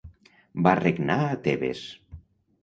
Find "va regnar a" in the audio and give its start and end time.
0.67-1.37